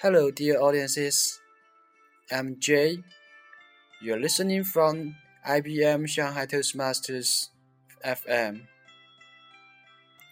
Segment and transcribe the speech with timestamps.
[0.00, 1.40] Hello, dear audiences.
[2.30, 2.98] I'm Jay.
[4.00, 5.14] You're listening from
[5.46, 7.50] IBM Shanghai Toastmasters
[8.04, 8.66] FM.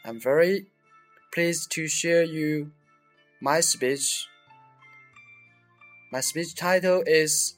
[0.04, 0.66] I'm very
[1.32, 2.72] pleased to share you
[3.40, 4.26] my speech.
[6.10, 7.54] My speech title is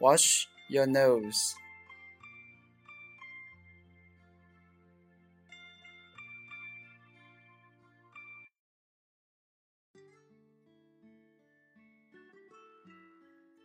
[0.00, 1.56] Wash Your Nose.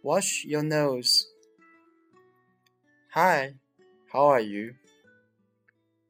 [0.05, 1.25] Wash your nose.
[3.13, 3.55] Hi,
[4.13, 4.75] how are you?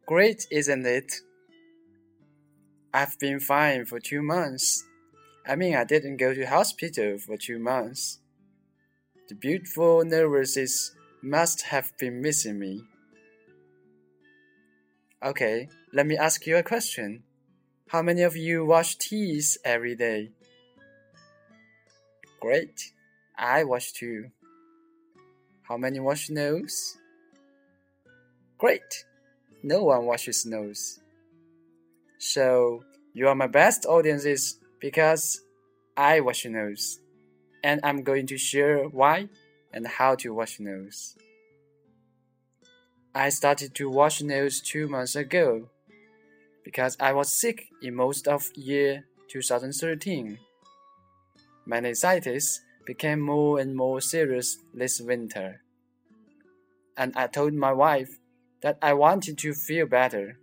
[0.05, 1.21] Great, isn't it?
[2.93, 4.83] I've been fine for two months.
[5.47, 8.19] I mean, I didn't go to hospital for two months.
[9.29, 10.93] The beautiful nurses
[11.23, 12.83] must have been missing me.
[15.23, 17.23] Okay, let me ask you a question.
[17.87, 20.31] How many of you wash teeth every day?
[22.41, 22.91] Great.
[23.37, 24.31] I wash too.
[25.63, 26.97] How many wash nose?
[28.57, 29.05] Great.
[29.63, 30.99] No one washes nose.
[32.19, 35.41] So you are my best audiences because
[35.97, 36.99] I wash nose.
[37.63, 39.29] And I'm going to share why
[39.73, 41.17] and how to wash nose.
[43.13, 45.69] I started to wash nose two months ago
[46.63, 50.37] because I was sick in most of year 2013.
[51.65, 55.61] My sinusitis became more and more serious this winter.
[56.97, 58.19] And I told my wife
[58.61, 60.37] that I wanted to feel better.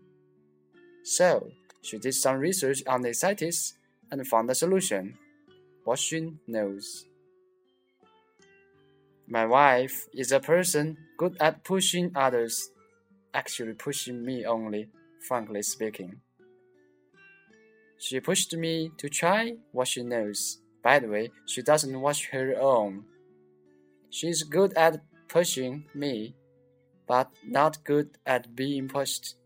[1.03, 1.51] So
[1.83, 3.73] she did some research on sinusitis
[4.11, 5.19] and found a solution
[5.85, 7.07] washing nose.
[9.27, 12.71] My wife is a person good at pushing others,
[13.35, 14.89] actually pushing me only,
[15.27, 16.21] frankly speaking.
[17.99, 20.62] She pushed me to try washing nose.
[20.83, 23.05] By the way, she doesn't wash her own.
[24.11, 26.35] She's good at pushing me,
[27.07, 29.37] but not good at being pushed.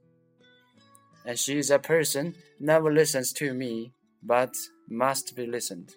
[1.24, 3.92] And she is a person never listens to me,
[4.22, 4.54] but
[4.88, 5.94] must be listened.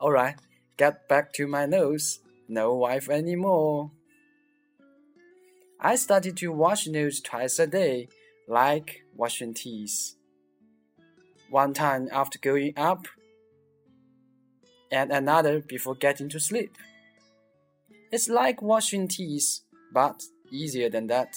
[0.00, 0.36] Alright,
[0.76, 2.20] get back to my nose.
[2.48, 3.90] No wife anymore.
[5.80, 8.08] I started to wash nose twice a day,
[8.48, 10.14] like washing teeth.
[11.50, 13.06] One time after going up
[14.90, 16.76] and another before getting to sleep.
[18.10, 19.60] It's like washing teeth,
[19.92, 21.36] but easier than that.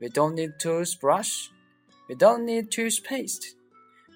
[0.00, 1.48] We don't need toothbrush.
[2.08, 3.54] We don't need toothpaste.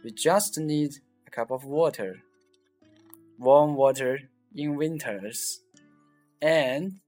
[0.05, 0.93] We just need
[1.27, 2.23] a cup of water.
[3.39, 4.21] Warm water
[4.55, 5.61] in winters
[6.41, 7.01] and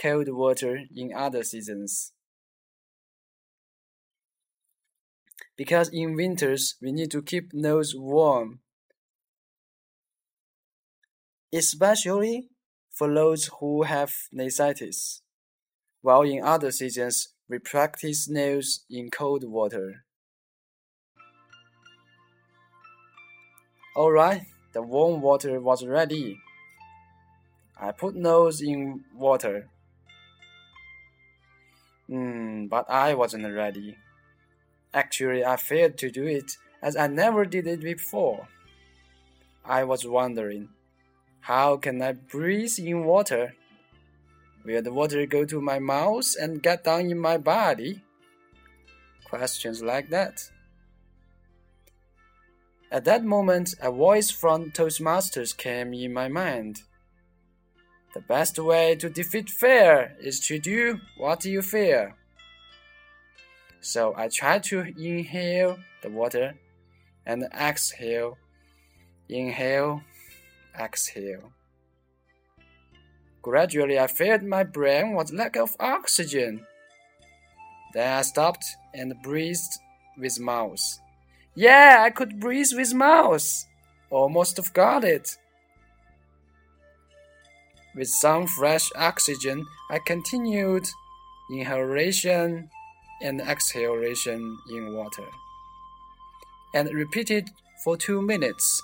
[0.00, 2.12] cold water in other seasons.
[5.56, 8.60] Because in winters we need to keep nose warm
[11.52, 12.48] especially
[12.90, 15.20] for those who have sinusitis,
[16.02, 20.04] while in other seasons we practice nose in cold water.
[23.96, 24.42] Alright,
[24.74, 26.38] the warm water was ready.
[27.80, 29.68] I put nose in water.
[32.08, 33.96] Hmm, but I wasn't ready.
[34.92, 38.48] Actually, I failed to do it as I never did it before.
[39.64, 40.68] I was wondering
[41.40, 43.54] how can I breathe in water?
[44.64, 48.02] Will the water go to my mouth and get down in my body?
[49.24, 50.50] Questions like that.
[52.90, 56.82] At that moment, a voice from Toastmasters came in my mind.
[58.14, 62.16] The best way to defeat fear is to do what you fear.
[63.80, 66.54] So I tried to inhale the water
[67.26, 68.38] and exhale,
[69.28, 70.02] inhale,
[70.78, 71.52] exhale.
[73.42, 76.66] Gradually, I felt my brain was lack of oxygen.
[77.94, 79.78] Then I stopped and breathed
[80.18, 80.82] with mouth.
[81.54, 83.46] Yeah, I could breathe with mouth.
[84.10, 85.36] Almost got it.
[87.94, 90.86] With some fresh oxygen, I continued
[91.50, 92.70] inhalation
[93.22, 95.28] and exhalation in water
[96.74, 97.50] and repeated
[97.82, 98.82] for two minutes.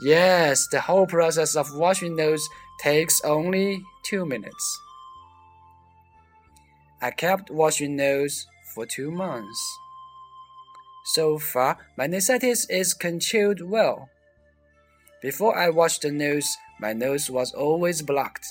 [0.00, 2.46] Yes, the whole process of washing nose
[2.80, 4.80] takes only two minutes.
[7.00, 9.78] I kept washing nose for two months.
[11.04, 14.10] So far, my sinusitis is controlled well.
[15.22, 18.46] Before I washed the nose, my nose was always blocked.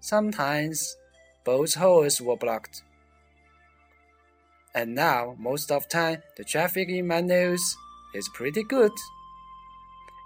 [0.00, 0.96] Sometimes,
[1.44, 2.82] both holes were blocked.
[4.74, 7.76] And now, most of time, the traffic in my nose
[8.14, 8.92] is pretty good.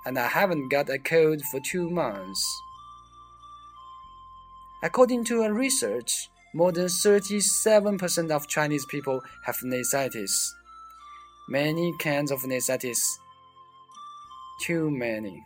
[0.07, 2.61] And I haven't got a cold for two months.
[4.83, 10.51] According to a research, more than 37% of Chinese people have nasitis.
[11.49, 13.01] Many kinds of nasitis.
[14.61, 15.43] Too many.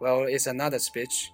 [0.00, 1.30] Well, it's another speech.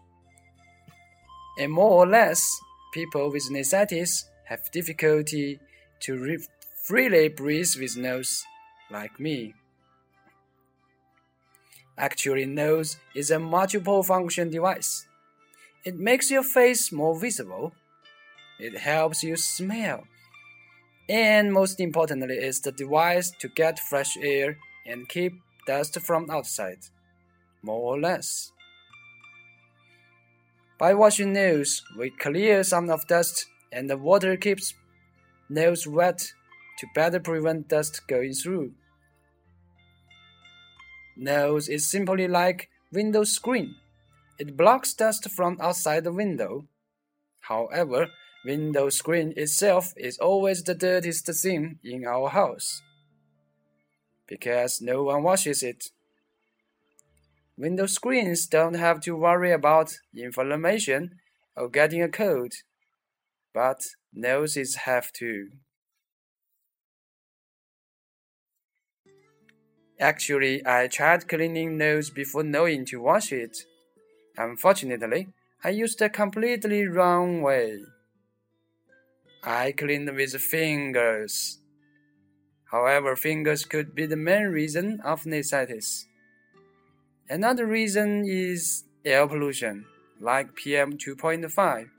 [1.59, 2.49] And more or less,
[2.95, 5.61] people with nasitis have difficulty
[6.01, 6.39] to
[6.85, 8.43] freely breathe with nose,
[8.91, 9.55] like me.
[11.99, 15.06] Actually, nose is a multiple function device.
[15.85, 17.73] It makes your face more visible.
[18.59, 20.05] It helps you smell.
[21.09, 25.35] And most importantly, is the device to get fresh air and keep
[25.67, 26.79] dust from outside,
[27.62, 28.53] more or less.
[30.79, 34.75] By washing nose, we clear some of dust and the water keeps
[35.49, 36.33] nose wet
[36.79, 38.73] to better prevent dust going through.
[41.17, 43.76] Nose is simply like window screen.
[44.38, 46.67] It blocks dust from outside the window.
[47.41, 48.09] However,
[48.44, 52.82] window screen itself is always the dirtiest thing in our house
[54.26, 55.91] because no one washes it.
[57.58, 61.20] Window screens don't have to worry about inflammation
[61.55, 62.53] or getting a cold,
[63.53, 63.81] but
[64.15, 65.50] noses have to.
[70.03, 73.57] Actually, I tried cleaning nose before knowing to wash it.
[74.37, 75.29] Unfortunately,
[75.63, 77.79] I used a completely wrong way.
[79.45, 81.61] I cleaned with fingers.
[82.73, 86.07] However, fingers could be the main reason of nasalitis.
[87.29, 89.85] Another reason is air pollution,
[90.19, 91.91] like PM 2.5.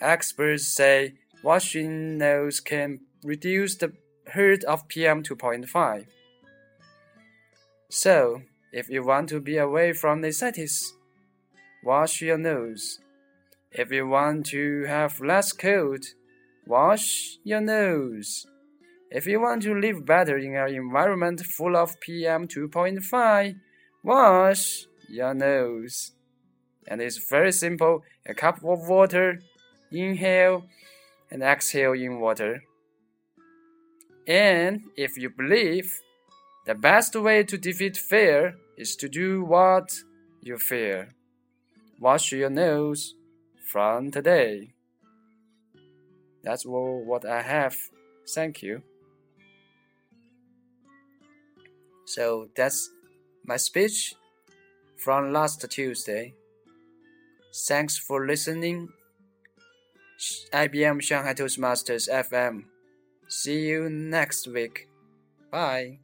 [0.00, 1.14] Experts say
[1.44, 3.92] washing nose can reduce the
[4.32, 6.06] hurt of PM 2.5.
[7.94, 8.40] So,
[8.72, 10.92] if you want to be away from nasalitis,
[11.84, 12.98] wash your nose.
[13.70, 16.02] If you want to have less cold,
[16.66, 18.46] wash your nose.
[19.10, 23.56] If you want to live better in an environment full of PM 2.5,
[24.02, 26.12] wash your nose.
[26.88, 29.38] And it's very simple a cup of water,
[29.90, 30.64] inhale
[31.30, 32.62] and exhale in water.
[34.26, 35.92] And if you believe
[36.64, 39.92] the best way to defeat fear is to do what
[40.40, 41.10] you fear,
[41.98, 43.14] wash your nose
[43.70, 44.72] from today.
[46.42, 47.76] That's all what I have.
[48.28, 48.82] Thank you.
[52.04, 52.90] So that's
[53.44, 54.14] my speech
[54.96, 56.34] from last Tuesday.
[57.54, 58.88] Thanks for listening.
[60.52, 62.64] IBM Shanghai Toastmasters FM.
[63.28, 64.88] See you next week.
[65.50, 66.01] Bye.